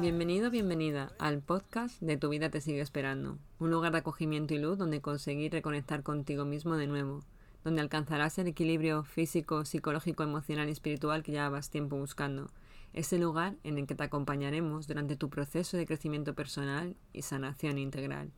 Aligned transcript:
Bienvenido, 0.00 0.50
bienvenida 0.50 1.12
al 1.18 1.42
podcast 1.42 2.00
de 2.00 2.16
Tu 2.16 2.30
vida 2.30 2.48
te 2.48 2.62
sigue 2.62 2.80
esperando, 2.80 3.36
un 3.58 3.70
lugar 3.70 3.92
de 3.92 3.98
acogimiento 3.98 4.54
y 4.54 4.58
luz 4.58 4.78
donde 4.78 5.02
conseguir 5.02 5.52
reconectar 5.52 6.02
contigo 6.02 6.46
mismo 6.46 6.76
de 6.76 6.86
nuevo, 6.86 7.20
donde 7.62 7.82
alcanzarás 7.82 8.38
el 8.38 8.46
equilibrio 8.46 9.04
físico, 9.04 9.66
psicológico, 9.66 10.22
emocional 10.22 10.70
y 10.70 10.72
espiritual 10.72 11.22
que 11.22 11.32
llevabas 11.32 11.68
tiempo 11.68 11.98
buscando. 11.98 12.48
Ese 12.94 13.18
lugar 13.18 13.54
en 13.64 13.76
el 13.76 13.86
que 13.86 13.94
te 13.94 14.04
acompañaremos 14.04 14.86
durante 14.86 15.16
tu 15.16 15.28
proceso 15.28 15.76
de 15.76 15.84
crecimiento 15.84 16.34
personal 16.34 16.96
y 17.12 17.20
sanación 17.20 17.76
integral, 17.76 18.30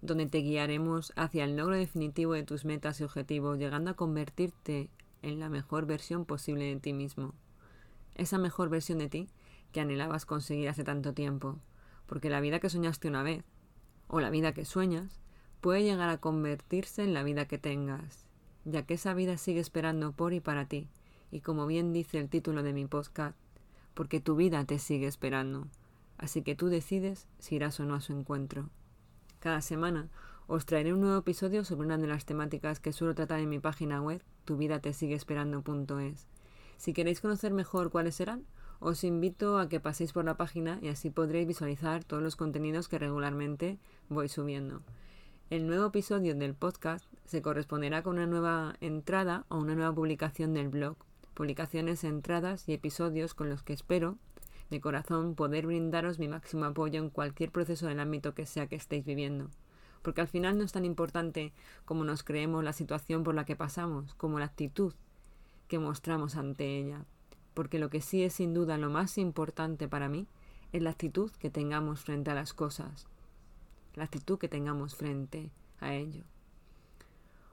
donde 0.00 0.24
te 0.24 0.38
guiaremos 0.38 1.12
hacia 1.16 1.44
el 1.44 1.58
logro 1.58 1.76
definitivo 1.76 2.32
de 2.32 2.44
tus 2.44 2.64
metas 2.64 2.98
y 3.00 3.04
objetivos, 3.04 3.58
llegando 3.58 3.90
a 3.90 3.94
convertirte 3.94 4.88
en 5.20 5.38
la 5.38 5.50
mejor 5.50 5.84
versión 5.84 6.24
posible 6.24 6.64
de 6.64 6.80
ti 6.80 6.94
mismo. 6.94 7.34
Esa 8.14 8.38
mejor 8.38 8.68
versión 8.68 8.98
de 8.98 9.08
ti 9.08 9.28
que 9.72 9.80
anhelabas 9.80 10.26
conseguir 10.26 10.68
hace 10.68 10.84
tanto 10.84 11.14
tiempo, 11.14 11.58
porque 12.06 12.30
la 12.30 12.40
vida 12.40 12.60
que 12.60 12.68
soñaste 12.68 13.08
una 13.08 13.22
vez, 13.22 13.44
o 14.06 14.20
la 14.20 14.30
vida 14.30 14.52
que 14.52 14.64
sueñas, 14.64 15.20
puede 15.60 15.82
llegar 15.82 16.08
a 16.10 16.18
convertirse 16.18 17.02
en 17.02 17.14
la 17.14 17.22
vida 17.22 17.46
que 17.46 17.58
tengas, 17.58 18.26
ya 18.64 18.84
que 18.84 18.94
esa 18.94 19.14
vida 19.14 19.38
sigue 19.38 19.60
esperando 19.60 20.12
por 20.12 20.32
y 20.32 20.40
para 20.40 20.66
ti, 20.66 20.88
y 21.30 21.40
como 21.40 21.66
bien 21.66 21.92
dice 21.92 22.18
el 22.18 22.28
título 22.28 22.62
de 22.62 22.72
mi 22.72 22.86
podcast, 22.86 23.36
porque 23.94 24.20
tu 24.20 24.36
vida 24.36 24.64
te 24.64 24.78
sigue 24.78 25.06
esperando, 25.06 25.68
así 26.18 26.42
que 26.42 26.54
tú 26.54 26.68
decides 26.68 27.26
si 27.38 27.56
irás 27.56 27.80
o 27.80 27.84
no 27.84 27.94
a 27.94 28.00
su 28.00 28.12
encuentro. 28.12 28.68
Cada 29.40 29.62
semana 29.62 30.08
os 30.46 30.66
traeré 30.66 30.92
un 30.92 31.00
nuevo 31.00 31.18
episodio 31.18 31.64
sobre 31.64 31.86
una 31.86 31.98
de 31.98 32.06
las 32.06 32.26
temáticas 32.26 32.78
que 32.80 32.92
suelo 32.92 33.14
tratar 33.14 33.40
en 33.40 33.48
mi 33.48 33.58
página 33.58 34.02
web, 34.02 34.22
tuvidatesigueesperando.es. 34.44 36.31
Si 36.82 36.92
queréis 36.92 37.20
conocer 37.20 37.52
mejor 37.52 37.92
cuáles 37.92 38.16
serán, 38.16 38.44
os 38.80 39.04
invito 39.04 39.56
a 39.56 39.68
que 39.68 39.78
paséis 39.78 40.12
por 40.12 40.24
la 40.24 40.36
página 40.36 40.80
y 40.82 40.88
así 40.88 41.10
podréis 41.10 41.46
visualizar 41.46 42.02
todos 42.02 42.24
los 42.24 42.34
contenidos 42.34 42.88
que 42.88 42.98
regularmente 42.98 43.78
voy 44.08 44.28
subiendo. 44.28 44.82
El 45.48 45.68
nuevo 45.68 45.86
episodio 45.86 46.34
del 46.34 46.54
podcast 46.54 47.04
se 47.24 47.40
corresponderá 47.40 48.02
con 48.02 48.16
una 48.16 48.26
nueva 48.26 48.74
entrada 48.80 49.44
o 49.48 49.58
una 49.58 49.76
nueva 49.76 49.94
publicación 49.94 50.54
del 50.54 50.70
blog, 50.70 50.96
publicaciones, 51.34 52.02
entradas 52.02 52.68
y 52.68 52.72
episodios 52.72 53.32
con 53.32 53.48
los 53.48 53.62
que 53.62 53.74
espero 53.74 54.18
de 54.68 54.80
corazón 54.80 55.36
poder 55.36 55.66
brindaros 55.66 56.18
mi 56.18 56.26
máximo 56.26 56.64
apoyo 56.64 56.98
en 56.98 57.10
cualquier 57.10 57.52
proceso 57.52 57.86
del 57.86 58.00
ámbito 58.00 58.34
que 58.34 58.44
sea 58.44 58.66
que 58.66 58.74
estéis 58.74 59.04
viviendo. 59.04 59.50
Porque 60.02 60.20
al 60.20 60.26
final 60.26 60.58
no 60.58 60.64
es 60.64 60.72
tan 60.72 60.84
importante 60.84 61.52
como 61.84 62.02
nos 62.02 62.24
creemos 62.24 62.64
la 62.64 62.72
situación 62.72 63.22
por 63.22 63.36
la 63.36 63.44
que 63.44 63.54
pasamos, 63.54 64.14
como 64.14 64.40
la 64.40 64.46
actitud 64.46 64.94
que 65.72 65.78
mostramos 65.78 66.36
ante 66.36 66.78
ella 66.78 67.06
porque 67.54 67.78
lo 67.78 67.88
que 67.88 68.02
sí 68.02 68.22
es 68.22 68.34
sin 68.34 68.52
duda 68.52 68.76
lo 68.76 68.90
más 68.90 69.16
importante 69.16 69.88
para 69.88 70.10
mí 70.10 70.26
es 70.72 70.82
la 70.82 70.90
actitud 70.90 71.30
que 71.32 71.48
tengamos 71.48 72.00
frente 72.00 72.30
a 72.30 72.34
las 72.34 72.52
cosas, 72.52 73.06
la 73.94 74.04
actitud 74.04 74.38
que 74.38 74.48
tengamos 74.48 74.94
frente 74.94 75.50
a 75.80 75.94
ello. 75.94 76.24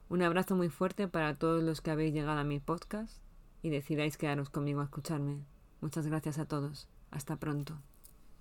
Un 0.10 0.22
abrazo 0.22 0.54
muy 0.58 0.68
fuerte 0.68 1.08
para 1.08 1.36
todos 1.36 1.64
los 1.64 1.80
que 1.80 1.92
habéis 1.92 2.14
llegado 2.14 2.40
a 2.40 2.44
mi 2.44 2.60
podcast 2.60 3.22
y 3.62 3.70
decidáis 3.70 4.18
quedaros 4.18 4.50
conmigo 4.50 4.82
a 4.82 4.86
escucharme. 4.86 5.46
Muchas 5.80 6.06
gracias 6.06 6.40
a 6.40 6.46
todos. 6.46 6.90
Hasta 7.10 7.38
pronto. 7.38 7.78